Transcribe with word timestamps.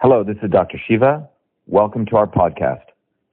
Hello, 0.00 0.24
this 0.24 0.36
is 0.42 0.50
Dr. 0.50 0.78
Shiva. 0.86 1.28
Welcome 1.66 2.06
to 2.06 2.16
our 2.16 2.26
podcast, 2.26 2.84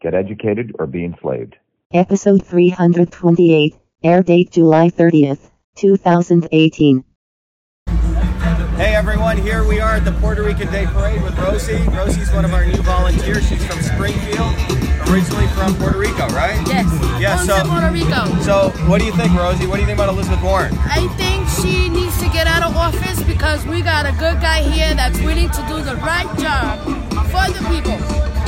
Get 0.02 0.14
Educated 0.14 0.75
or 0.79 0.85
Be 0.87 1.05
Enslaved. 1.05 1.55
Episode 1.93 2.45
328, 2.45 3.75
air 4.04 4.21
date 4.23 4.51
July 4.51 4.89
30th, 4.89 5.49
2018. 5.75 7.03
Hey 8.75 8.93
everyone, 8.93 9.38
here 9.38 9.67
we 9.67 9.79
are 9.79 9.95
at 9.95 10.05
the 10.05 10.11
Puerto 10.13 10.43
Rican 10.43 10.71
Day 10.71 10.85
Parade 10.88 11.23
with 11.23 11.35
Rosie. 11.39 11.81
Rosie's 11.89 12.31
one 12.31 12.45
of 12.45 12.53
our 12.53 12.63
new 12.65 12.78
volunteers. 12.84 13.47
She's 13.47 13.65
from 13.65 13.81
Springfield, 13.81 14.54
originally 15.10 15.47
from 15.58 15.74
Puerto 15.78 15.97
Rico, 15.97 16.28
right? 16.30 16.62
Yes. 16.68 16.86
Yeah, 17.20 17.36
Once 17.38 17.48
so- 17.48 17.64
Puerto 17.66 17.90
Rico. 17.92 18.40
So, 18.42 18.70
what 18.88 19.00
do 19.00 19.06
you 19.06 19.14
think, 19.14 19.34
Rosie? 19.34 19.66
What 19.66 19.76
do 19.78 19.82
you 19.82 19.88
think 19.88 19.98
about 19.98 20.10
Elizabeth 20.10 20.44
Warren? 20.44 20.78
I 20.82 21.08
think 21.18 21.48
she 21.50 21.90
needs 21.90 22.07
to 22.20 22.30
get 22.30 22.48
out 22.48 22.64
of 22.64 22.76
office 22.76 23.22
because 23.24 23.66
we 23.66 23.82
got 23.82 24.06
a 24.06 24.12
good 24.14 24.42
guy 24.42 24.62
here 24.62 24.94
that's 24.96 25.20
willing 25.22 25.50
to 25.50 25.62
do 25.68 25.82
the 25.82 25.96
right 25.98 26.28
job 26.40 26.80
for 27.30 27.46
the 27.54 27.62
people. 27.70 27.98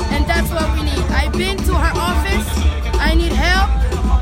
And 0.10 0.26
that's 0.26 0.50
what 0.50 0.66
we 0.74 0.84
need. 0.84 1.06
I've 1.14 1.34
been 1.34 1.58
to 1.58 1.74
her 1.74 1.94
office. 1.94 2.48
I 2.98 3.14
need 3.14 3.32
help. 3.32 3.70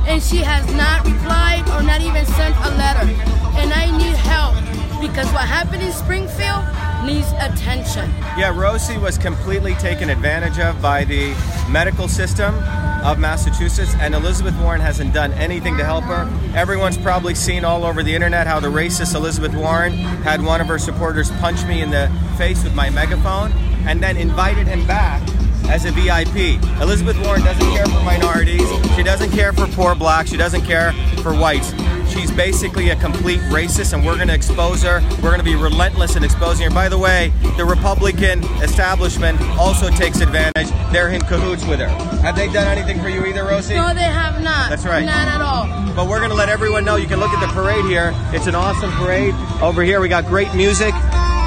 And 0.08 0.22
she 0.22 0.38
has 0.38 0.66
not 0.74 1.05
replied 1.05 1.64
or 1.76 1.82
not 1.84 2.02
even 2.02 2.26
sent 2.26 2.55
a 2.58 2.72
letter. 2.76 3.08
And 3.55 3.72
I 3.72 3.86
need 3.98 4.16
help 4.16 4.55
because 5.00 5.32
what 5.32 5.48
happened 5.48 5.84
in 5.84 5.91
Springfield 5.91 6.64
needs 7.06 7.32
attention. 7.40 8.10
Yeah, 8.38 8.58
Rosie 8.58 8.98
was 8.98 9.18
completely 9.18 9.74
taken 9.76 10.10
advantage 10.10 10.60
of 10.60 10.82
by 10.82 11.04
the 11.04 11.36
medical 11.70 12.08
system 12.08 12.55
of 13.04 13.20
Massachusetts, 13.20 13.94
and 14.00 14.16
Elizabeth 14.16 14.58
Warren 14.60 14.82
hasn't 14.82 15.14
done 15.14 15.32
anything 15.34 15.78
to 15.78 15.86
help 15.86 16.04
her. 16.05 16.30
Everyone's 16.55 16.98
probably 16.98 17.36
seen 17.36 17.64
all 17.64 17.86
over 17.86 18.04
the 18.04 18.14
internet 18.14 18.48
how 18.48 18.60
the 18.60 18.68
racist 18.68 19.16
Elizabeth 19.16 19.54
Warren 19.55 19.94
had 19.94 20.44
one 20.44 20.62
of 20.62 20.68
her 20.68 20.80
supporters 20.80 21.30
punch 21.40 21.64
me 21.66 21.82
in 21.82 21.90
the 21.90 22.12
face 22.38 22.64
with 22.64 22.74
my 22.74 22.90
megaphone 22.90 23.52
and 23.88 24.02
then 24.02 24.18
invited 24.18 24.68
him 24.68 24.86
back 24.86 25.22
as 25.70 25.86
a 25.86 25.91
VIP. 25.91 26.62
Elizabeth 26.82 27.18
Warren 27.24 27.41
doesn't 27.44 27.72
care 27.72 27.86
for 27.86 28.04
minorities, 28.04 28.68
she 28.96 29.04
doesn't 29.04 29.32
care 29.32 29.54
for 29.54 29.68
poor 29.68 29.96
blacks, 29.96 30.30
she 30.30 30.38
doesn't 30.38 30.64
care 30.64 30.93
for 31.21 31.34
whites. 31.34 31.71
She's 32.18 32.32
basically 32.32 32.90
a 32.90 32.96
complete 32.96 33.40
racist, 33.41 33.93
and 33.93 34.04
we're 34.04 34.15
going 34.15 34.27
to 34.29 34.34
expose 34.34 34.82
her. 34.82 35.01
We're 35.21 35.29
going 35.29 35.37
to 35.37 35.43
be 35.43 35.55
relentless 35.55 36.15
in 36.15 36.24
exposing 36.24 36.68
her. 36.68 36.74
By 36.74 36.90
the 36.90 36.98
way, 36.98 37.32
the 37.57 37.63
Republican 37.63 38.43
establishment 38.63 39.40
also 39.59 39.91
takes 39.91 40.20
advantage. 40.20 40.68
They're 40.91 41.09
in 41.09 41.21
cahoots 41.21 41.63
with 41.68 41.79
her. 41.79 41.90
Have 42.26 42.35
they 42.35 42.51
done 42.51 42.76
anything 42.76 42.99
for 43.04 43.09
you 43.09 43.24
either, 43.27 43.43
Rosie? 43.43 43.76
No, 43.76 43.93
they 43.93 44.01
have 44.01 44.41
not. 44.41 44.71
That's 44.71 44.84
right. 44.84 45.05
Not 45.05 45.27
at 45.27 45.41
all. 45.41 45.68
But 45.96 46.07
we're 46.09 46.18
going 46.18 46.32
to 46.32 46.35
let 46.35 46.49
everyone 46.49 46.84
know. 46.84 46.96
You 46.96 47.07
can 47.07 47.20
look 47.20 47.29
at 47.29 47.40
the 47.40 47.54
parade 47.54 47.85
here. 47.85 48.13
It's 48.34 48.48
an 48.48 48.55
awesome 48.55 48.91
parade. 48.93 49.35
Over 49.62 49.84
here, 49.84 50.02
we 50.02 50.09
got 50.09 50.26
great 50.26 50.52
music. 50.55 50.96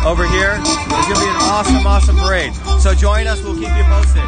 Over 0.07 0.25
here, 0.29 0.55
it's 0.55 1.07
going 1.09 1.19
to 1.19 1.21
be 1.21 1.31
an 1.31 1.51
awesome, 1.51 1.85
awesome 1.85 2.17
parade. 2.17 2.55
So 2.81 2.95
join 2.95 3.27
us. 3.27 3.43
We'll 3.43 3.55
keep 3.55 3.75
you 3.77 3.85
posted. 3.91 4.23